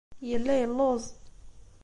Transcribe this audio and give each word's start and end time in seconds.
Yella 0.29 0.53
yelluẓ. 0.57 1.03